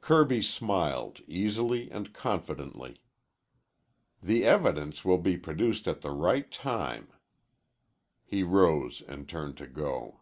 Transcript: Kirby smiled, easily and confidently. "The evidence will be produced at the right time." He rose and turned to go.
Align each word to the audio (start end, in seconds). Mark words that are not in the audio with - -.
Kirby 0.00 0.40
smiled, 0.40 1.20
easily 1.26 1.90
and 1.90 2.14
confidently. 2.14 3.02
"The 4.22 4.42
evidence 4.46 5.04
will 5.04 5.18
be 5.18 5.36
produced 5.36 5.86
at 5.86 6.00
the 6.00 6.10
right 6.10 6.50
time." 6.50 7.08
He 8.24 8.42
rose 8.44 9.02
and 9.06 9.28
turned 9.28 9.58
to 9.58 9.66
go. 9.66 10.20